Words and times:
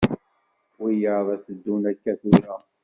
Wiyaḍ 0.81 1.27
ad 1.33 1.39
d-teddun 1.41 1.83
akka 1.91 2.13
tura. 2.19 2.55